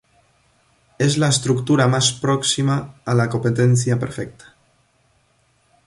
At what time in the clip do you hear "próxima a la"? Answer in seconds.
2.11-3.29